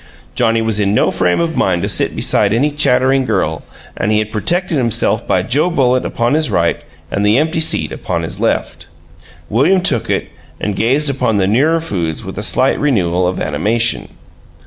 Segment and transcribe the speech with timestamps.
[0.33, 3.61] Johnnie was in no frame of mind to sit beside any "chattering girl,"
[3.95, 6.81] and he had protected himself by Joe Bullitt upon his right
[7.11, 8.87] and the empty seat upon his left.
[9.47, 10.29] William took it,
[10.59, 14.09] and gazed upon the nearer foods with a slight renewal of animation.